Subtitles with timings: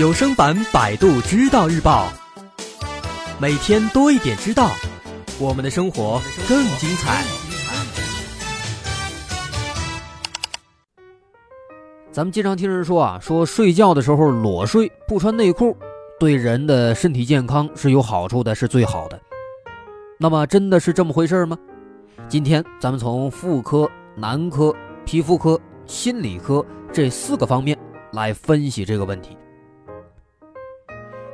[0.00, 2.08] 有声版《百度知道日报》，
[3.38, 4.70] 每天多一点知道，
[5.38, 6.18] 我们的生活
[6.48, 7.22] 更精彩。
[12.10, 15.76] 咱们经常听人说啊，说睡觉的时候裸睡不穿内裤，
[16.18, 19.20] 对人的身体健康是有好处的，是最好的。
[20.16, 21.58] 那么真的是这么回事吗？
[22.26, 24.74] 今天咱们从妇科、男科、
[25.04, 27.78] 皮肤科、心理科这四个方面
[28.14, 29.36] 来分析这个问题。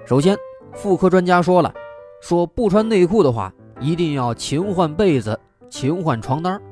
[0.07, 0.39] 首先，
[0.73, 1.75] 妇科专家说了，
[2.23, 5.37] 说不穿内裤的话，一定要勤换被子、
[5.69, 6.63] 勤换床单。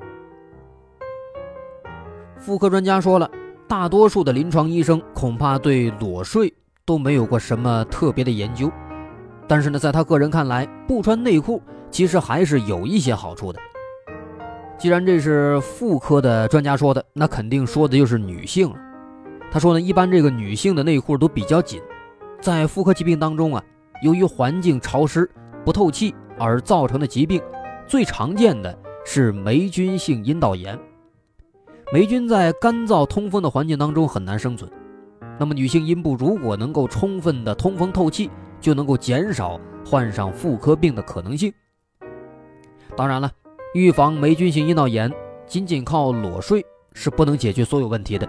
[2.38, 3.28] 妇科专家说了。
[3.66, 6.52] 大多数的临床医生恐怕对裸睡
[6.84, 8.70] 都没有过什么特别的研究，
[9.48, 11.60] 但是呢，在他个人看来，不穿内裤
[11.90, 13.58] 其实还是有一些好处的。
[14.78, 18.76] 既然这是妇科的专家说的，那肯定说的就是女性了。
[19.50, 21.80] 他说呢，一般这个女性的内裤都比较紧，
[22.44, 23.64] 在妇科疾病当中啊，
[24.02, 25.26] 由于环境潮湿
[25.64, 27.40] 不透气而造成的疾病，
[27.86, 30.78] 最常见的是霉菌性阴道炎。
[31.90, 34.70] 霉菌在干燥通风的环境当中很难生存，
[35.40, 41.50] 那么女性阴部如果能够充分的通风透气，就能够减少患上妇科病的可能性。
[42.94, 43.32] 当然了，
[43.72, 45.10] 预防霉菌性阴道炎，
[45.46, 48.28] 仅仅靠裸睡是不能解决所有问题的，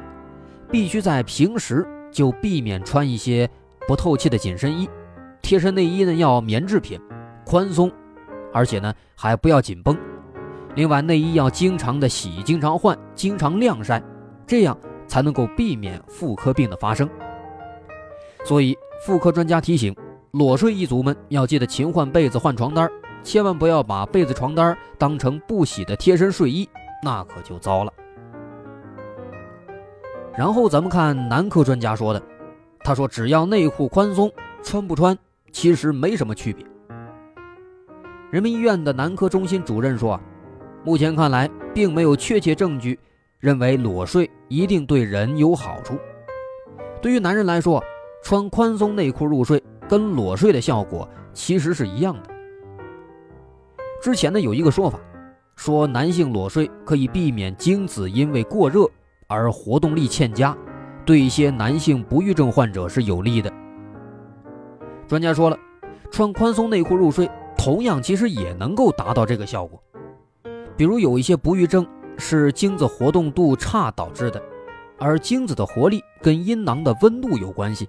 [0.71, 3.49] 必须在平时就避免穿一些
[3.87, 4.89] 不透气的紧身衣，
[5.41, 6.99] 贴身内衣呢要棉制品，
[7.45, 7.91] 宽松，
[8.53, 9.97] 而且呢还不要紧绷。
[10.75, 14.03] 另外，内衣要经常的洗，经常换，经常晾晒，
[14.45, 17.09] 这样才能够避免妇科病的发生。
[18.43, 19.95] 所以，妇科专家提醒，
[20.31, 22.91] 裸睡一族们要记得勤换被子、换床单，
[23.23, 26.67] 千万不要把被子、床单当成不洗的贴身睡衣，
[27.01, 27.93] 那可就糟了。
[30.37, 32.21] 然后咱们看男科专家说的，
[32.85, 35.17] 他说只要内裤宽松，穿不穿
[35.51, 36.63] 其实没什么区别。
[38.29, 40.21] 人民医院的男科中心主任说。
[40.83, 42.99] 目前看来，并没有确切证据
[43.39, 45.97] 认为裸睡一定对人有好处。
[47.01, 47.83] 对于男人来说，
[48.21, 52.29] 穿宽松内裤入睡跟裸睡的效果其实是一样的。
[53.99, 54.99] 之前呢有一个说法，
[55.55, 58.87] 说男性裸睡可以避免精子因为过热
[59.25, 60.55] 而活动力欠佳，
[61.05, 63.51] 对一些男性不育症患者是有利的。
[65.07, 65.57] 专家说了，
[66.11, 69.81] 穿宽松内裤入睡，同样其实也能够达到这个效果。
[70.75, 71.85] 比如有一些不育症
[72.17, 74.41] 是精子活动度差导致的，
[74.97, 77.87] 而精子的活力跟阴囊的温度有关系。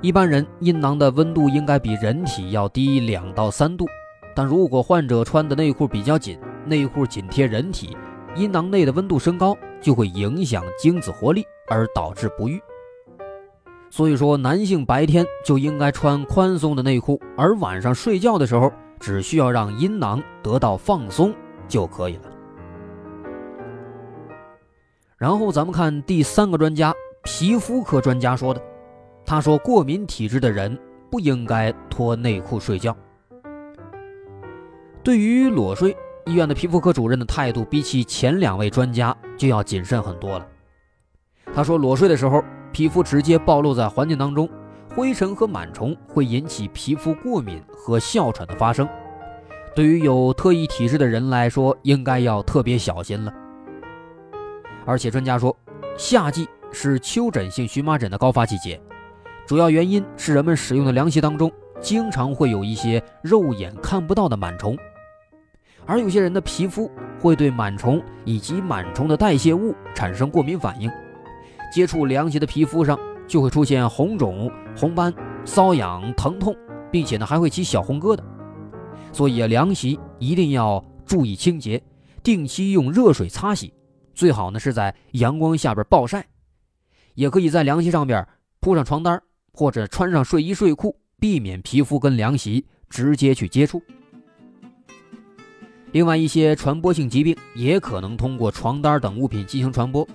[0.00, 3.86] 一般人阴囊的温度应该比人体要低两到三度，
[4.34, 7.96] 但如果患者穿的内裤比较紧，内裤紧贴人体，
[8.36, 12.60] 阴囊内的温度升高就会影响精子活力，而导致不育。
[13.90, 21.34] 所以说，男性白天就应该穿宽松的内裤，而晚上睡觉的时候只需要让阴囊得到放松。
[21.66, 22.22] 就可以了。
[25.16, 26.92] 然后咱们看第三个专家，
[27.22, 28.60] 皮肤科专家说的，
[29.24, 30.78] 他说过敏体质的人
[31.10, 32.94] 不应该脱内裤睡觉。
[35.02, 35.96] 对于裸睡，
[36.26, 40.46] 医院的皮肤科主任的态度比起前两位专家就要谨慎很多了。
[41.54, 42.42] 他说，裸睡的时候，
[42.72, 44.48] 皮肤直接暴露在环境当中，
[44.94, 48.88] 灰尘和螨虫会引起皮肤过敏和哮喘的发生。
[49.72, 53.32] 对于有特异体质的人来说，应该要特别小心了。
[54.84, 55.56] 而且专家说，
[55.96, 58.80] 夏季是丘疹性荨麻疹的高发季节，
[59.46, 61.50] 主要原因是人们使用的凉席当中
[61.80, 64.76] 经常会有一些肉眼看不到的螨虫，
[65.86, 66.90] 而有些人的皮肤
[67.20, 70.90] 会对螨虫以及螨虫的代谢物产生过敏反应，
[71.74, 72.96] 接触凉席的皮肤上
[73.26, 75.12] 就会出现红肿、红斑、
[75.44, 76.54] 瘙痒、疼痛，
[76.92, 78.22] 并且呢还会起小红疙瘩。
[79.12, 81.82] 所以啊，凉席一定要注意清洁，
[82.22, 83.74] 定期用热水擦洗，
[84.14, 86.24] 最好呢是在阳光下边暴晒，
[87.14, 88.24] 也可以在凉席上边
[88.60, 89.20] 铺上床单
[89.52, 93.82] 或者穿上睡衣睡裤，避免皮肤跟凉席直接去接触。
[95.90, 100.06] 另外一些传播性疾病也可能通过床单等物品进行传播，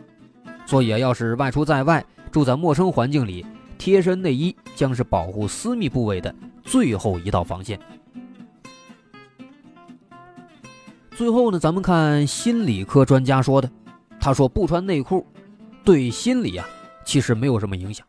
[0.70, 3.44] 所以啊，要是外出在外，住在陌生环境里，
[3.80, 7.80] 贴身内衣将是保护私密部位的最后一道防线。
[11.10, 13.68] 最后呢，咱们看心理科专家说的，
[14.20, 15.26] 他说不穿内裤
[15.84, 16.64] 对心理啊
[17.04, 18.06] 其实没有什么影响。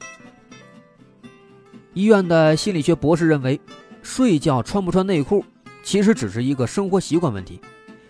[1.95, 3.59] 医院的心理学博士认为，
[4.03, 5.43] 睡觉穿不穿内裤
[5.83, 7.59] 其实只是一个生活习惯问题，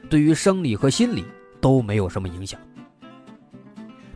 [0.09, 1.25] 对于生理和心理
[1.61, 2.59] 都没有什么影响。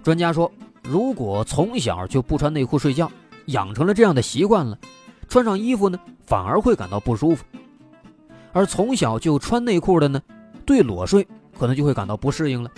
[0.05, 0.53] 专家说，
[0.83, 3.11] 如果从小就不穿内裤睡觉，
[3.47, 4.79] 养成了这样的习惯了，
[5.29, 7.43] 穿上衣服呢反而会感到不舒服。
[8.53, 10.21] 而从小就穿内裤的呢，
[10.67, 11.27] 对裸睡
[11.59, 12.71] 可能就会感到不适应了。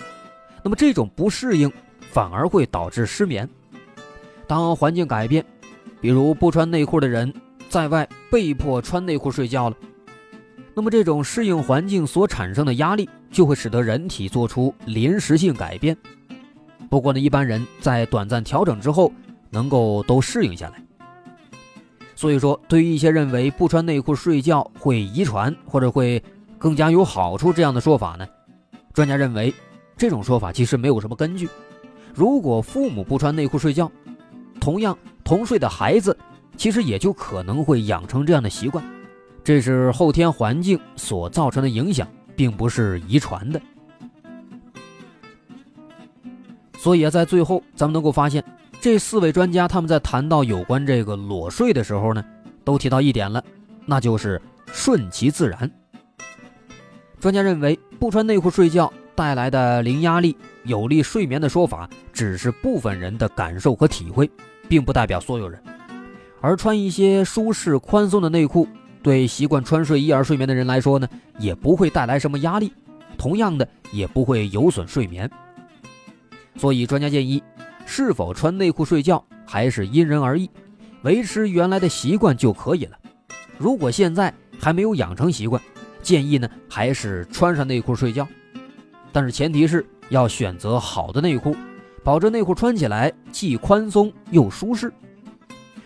[0.63, 1.69] 那么这种不适应
[1.99, 3.47] 反而会导致失眠。
[4.47, 5.45] 当环境改变，
[5.99, 7.33] 比如不穿内裤的人
[7.67, 9.75] 在外被迫穿内裤睡觉了，
[10.73, 15.95] 那么这种适应环境所产生的压力就会使得人体做出临时性改变。
[16.89, 19.11] 不过呢，一般人在短暂调整之后，
[19.49, 20.83] 能够都适应下来。
[22.15, 26.23] 所以说，对于一些认为不穿内裤睡觉会遗传或者会
[26.57, 28.25] 更加有好处这样的说法呢，
[28.93, 29.53] 专家认为
[29.95, 31.47] 这种说法其实没有什么根据。
[32.15, 33.91] 如果父母不穿内裤睡觉，
[34.59, 36.17] 同样同睡的孩子，
[36.55, 38.83] 其实也就可能会养成这样的习惯。
[39.43, 43.61] 这是后天环境所造成的影响，并不是遗传的。
[46.77, 48.43] 所以啊，在最后，咱们能够发现，
[48.79, 52.23] 这四位专家他们在谈到有关这个裸睡的时候呢，
[52.63, 53.43] 都提到一点了，
[53.85, 55.69] 那就是顺其自然。
[57.19, 64.29] 专家认为，不穿内裤睡觉带来的零压力、有利睡眠的说法，只是部分人的感受和体会，
[64.69, 65.59] 并不代表所有人。
[66.39, 68.67] 而穿一些舒适宽松的内裤，
[69.01, 71.07] 对习惯穿睡衣而睡眠的人来说呢，
[71.39, 72.71] 也不会带来什么压力，
[73.17, 75.27] 同样的，也不会有损睡眠。
[76.57, 77.41] 所以，专家建议，
[77.85, 80.49] 是否穿内裤睡觉还是因人而异，
[81.03, 82.97] 维持原来的习惯就可以了。
[83.57, 85.61] 如果现在还没有养成习惯，
[86.01, 88.27] 建议呢还是穿上内裤睡觉，
[89.11, 91.55] 但是前提是要选择好的内裤，
[92.03, 94.91] 保证内裤穿起来既宽松又舒适。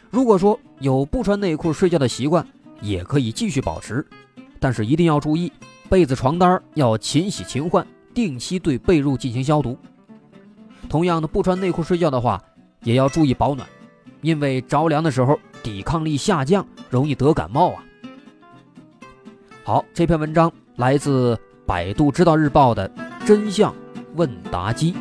[0.10, 2.46] 如果说有不穿内裤睡觉的习惯，
[2.82, 4.06] 也可以继续保持，
[4.60, 5.52] 但是一定要注意，
[5.90, 9.78] 被子床单要勤洗勤换，定期对被褥进行消毒。
[10.92, 12.38] 同样的，不穿内裤睡觉的话，
[12.84, 13.66] 也要注意保暖，
[14.20, 17.84] 因为着凉的时候抵抗力下降，容易得感冒啊。
[19.64, 22.92] 好，这篇文章来自百度知道日报的
[23.26, 23.74] 真相
[24.16, 24.94] 问答机。